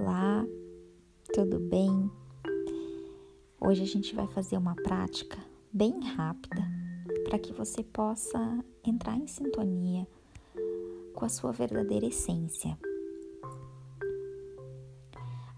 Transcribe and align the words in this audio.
Olá, 0.00 0.46
tudo 1.34 1.58
bem? 1.58 2.08
Hoje 3.60 3.82
a 3.82 3.86
gente 3.86 4.14
vai 4.14 4.28
fazer 4.28 4.56
uma 4.56 4.76
prática 4.76 5.36
bem 5.72 5.98
rápida 6.14 6.62
para 7.24 7.36
que 7.36 7.52
você 7.52 7.82
possa 7.82 8.64
entrar 8.86 9.16
em 9.16 9.26
sintonia 9.26 10.06
com 11.16 11.24
a 11.24 11.28
sua 11.28 11.50
verdadeira 11.50 12.06
essência. 12.06 12.78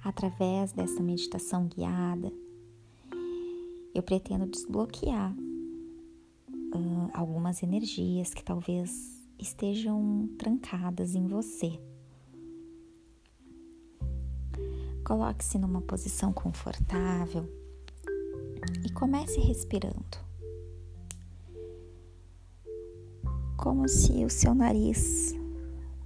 Através 0.02 0.72
dessa 0.72 1.02
meditação 1.02 1.68
guiada, 1.68 2.32
eu 3.94 4.02
pretendo 4.02 4.46
desbloquear 4.46 5.36
uh, 5.36 7.10
algumas 7.12 7.62
energias 7.62 8.32
que 8.32 8.42
talvez 8.42 9.22
estejam 9.38 10.30
trancadas 10.38 11.14
em 11.14 11.26
você 11.26 11.78
Coloque-se 15.10 15.58
numa 15.58 15.82
posição 15.82 16.32
confortável 16.32 17.44
e 18.86 18.92
comece 18.92 19.40
respirando. 19.40 20.16
Como 23.56 23.88
se 23.88 24.24
o 24.24 24.30
seu 24.30 24.54
nariz, 24.54 25.34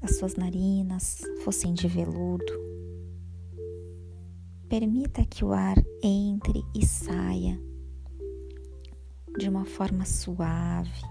as 0.01 0.17
suas 0.17 0.37
narinas 0.37 1.21
fossem 1.43 1.75
de 1.75 1.87
veludo. 1.87 2.51
Permita 4.71 5.23
que 5.27 5.45
o 5.45 5.53
ar 5.53 5.77
entre 6.03 6.65
e 6.75 6.87
saia 6.87 7.61
de 9.37 9.51
uma 9.51 9.67
forma 9.67 10.07
suave, 10.07 11.03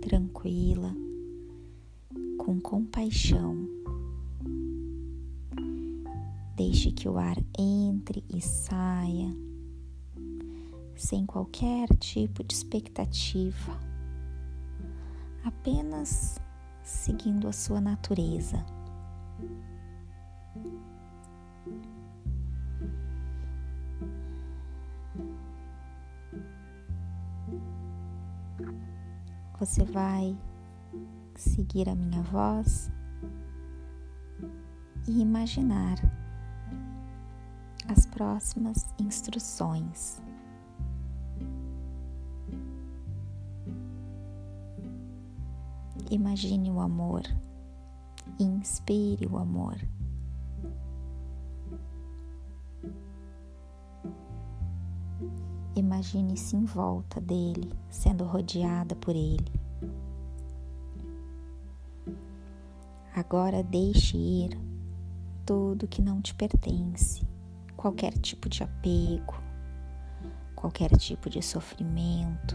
tranquila, 0.00 0.96
com 2.38 2.58
compaixão. 2.58 3.79
Deixe 6.62 6.92
que 6.92 7.08
o 7.08 7.16
ar 7.16 7.38
entre 7.58 8.22
e 8.28 8.38
saia 8.38 9.34
sem 10.94 11.24
qualquer 11.24 11.88
tipo 11.96 12.44
de 12.44 12.52
expectativa, 12.52 13.80
apenas 15.42 16.38
seguindo 16.82 17.48
a 17.48 17.52
sua 17.54 17.80
natureza. 17.80 18.62
Você 29.58 29.82
vai 29.86 30.36
seguir 31.36 31.88
a 31.88 31.94
minha 31.94 32.20
voz 32.20 32.92
e 35.08 35.22
imaginar 35.22 36.19
as 37.90 38.06
próximas 38.06 38.86
instruções. 39.00 40.22
Imagine 46.08 46.70
o 46.70 46.78
amor, 46.78 47.22
inspire 48.38 49.26
o 49.26 49.36
amor. 49.36 49.76
Imagine-se 55.74 56.56
em 56.56 56.64
volta 56.64 57.20
dele, 57.20 57.72
sendo 57.88 58.24
rodeada 58.24 58.94
por 58.94 59.16
ele. 59.16 59.52
Agora 63.16 63.64
deixe 63.64 64.16
ir 64.16 64.60
tudo 65.44 65.88
que 65.88 66.00
não 66.00 66.20
te 66.22 66.32
pertence 66.34 67.28
qualquer 67.80 68.12
tipo 68.18 68.46
de 68.46 68.62
apego, 68.62 69.42
qualquer 70.54 70.90
tipo 70.98 71.30
de 71.30 71.40
sofrimento. 71.40 72.54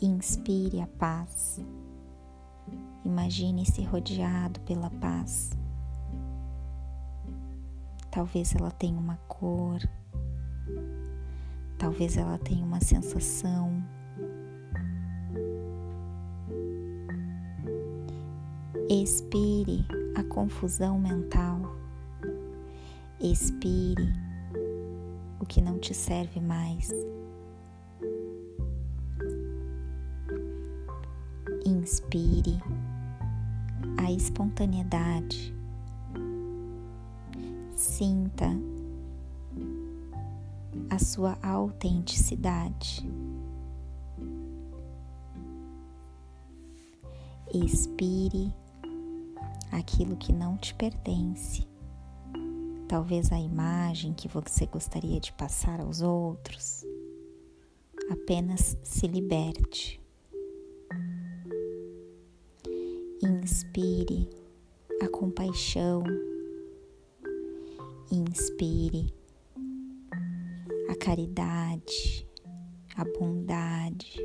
Inspire 0.00 0.80
a 0.80 0.86
paz. 0.86 1.60
Imagine-se 3.04 3.82
rodeado 3.84 4.58
pela 4.60 4.88
paz. 4.92 5.50
Talvez 8.10 8.54
ela 8.54 8.70
tenha 8.70 8.98
uma 8.98 9.18
cor, 9.28 9.80
talvez 11.76 12.16
ela 12.16 12.38
tenha 12.38 12.64
uma 12.64 12.80
sensação. 12.80 13.84
Expire 18.90 19.86
a 20.14 20.22
confusão 20.24 20.98
mental. 20.98 21.74
Expire 23.18 24.12
o 25.40 25.46
que 25.46 25.62
não 25.62 25.78
te 25.78 25.94
serve 25.94 26.38
mais. 26.38 26.90
Inspire 31.64 32.60
a 33.96 34.12
espontaneidade. 34.12 35.54
Sinta 37.74 38.50
a 40.90 40.98
sua 40.98 41.38
autenticidade. 41.42 43.08
Expire 47.50 48.52
aquilo 49.74 50.16
que 50.16 50.32
não 50.32 50.56
te 50.56 50.74
pertence. 50.74 51.66
Talvez 52.88 53.32
a 53.32 53.38
imagem 53.38 54.12
que 54.12 54.28
você 54.28 54.66
gostaria 54.66 55.18
de 55.18 55.32
passar 55.32 55.80
aos 55.80 56.00
outros. 56.00 56.84
Apenas 58.10 58.76
se 58.82 59.06
liberte. 59.06 60.00
Inspire 63.22 64.28
a 65.02 65.08
compaixão. 65.08 66.04
Inspire 68.12 69.12
a 70.88 70.94
caridade, 70.96 72.28
a 72.96 73.04
bondade. 73.18 74.20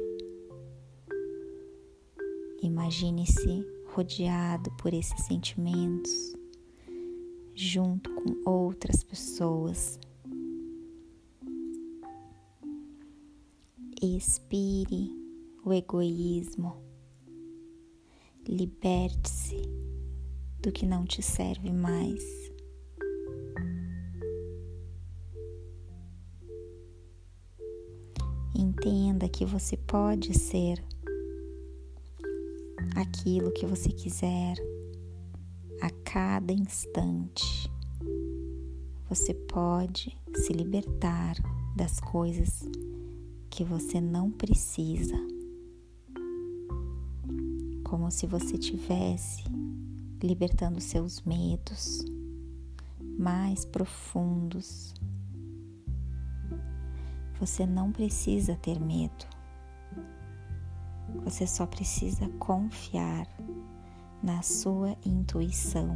Imagine-se 2.62 3.79
rodeado 3.94 4.72
por 4.78 4.94
esses 4.94 5.26
sentimentos, 5.26 6.36
junto 7.56 8.14
com 8.16 8.50
outras 8.50 9.04
pessoas. 9.04 10.00
Expire 14.02 15.12
o 15.66 15.74
egoísmo, 15.74 16.78
liberte-se 18.48 19.62
do 20.62 20.72
que 20.72 20.86
não 20.86 21.06
te 21.06 21.22
serve 21.22 21.72
mais. 21.72 22.24
Entenda 28.56 29.28
que 29.28 29.46
você 29.46 29.76
pode 29.76 30.38
ser 30.38 30.84
aquilo 33.00 33.52
que 33.52 33.66
você 33.66 33.90
quiser 33.90 34.58
a 35.82 35.90
cada 36.04 36.52
instante. 36.52 37.72
Você 39.08 39.34
pode 39.34 40.18
se 40.36 40.52
libertar 40.52 41.36
das 41.76 42.00
coisas 42.00 42.70
que 43.50 43.64
você 43.64 44.02
não 44.02 44.30
precisa, 44.30 45.16
como 47.86 48.12
se 48.12 48.28
você 48.28 48.58
tivesse 48.58 49.44
libertando 50.22 50.82
seus 50.82 51.22
medos 51.22 52.04
mais 53.18 53.64
profundos. 53.66 54.94
Você 57.40 57.66
não 57.66 57.94
precisa 57.94 58.56
ter 58.56 58.80
medo. 58.80 59.39
Você 61.30 61.46
só 61.46 61.68
precisa 61.68 62.28
confiar 62.40 63.28
na 64.24 64.42
sua 64.42 64.98
intuição. 65.06 65.96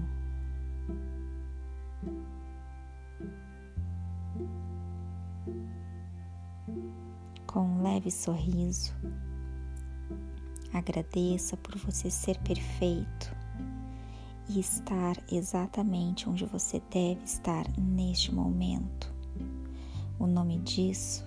Com 7.48 7.62
um 7.62 7.82
leve 7.82 8.12
sorriso, 8.12 8.94
agradeça 10.72 11.58
por 11.58 11.80
você 11.80 12.12
ser 12.12 12.38
perfeito 12.42 13.36
e 14.48 14.60
estar 14.60 15.16
exatamente 15.32 16.30
onde 16.30 16.46
você 16.46 16.80
deve 16.92 17.24
estar 17.24 17.66
neste 17.76 18.32
momento. 18.32 19.12
O 20.20 20.28
nome 20.28 20.60
disso 20.60 21.26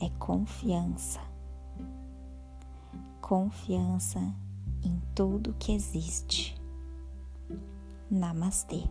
é 0.00 0.08
confiança 0.18 1.31
confiança 3.32 4.20
em 4.84 5.00
tudo 5.14 5.56
que 5.58 5.72
existe. 5.72 6.54
Namastê. 8.10 8.82